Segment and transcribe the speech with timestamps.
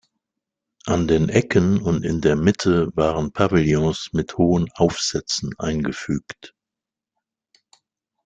[0.87, 6.55] An den Ecken und in der Mitte waren Pavillons mit hohen Aufsätzen eingefügt.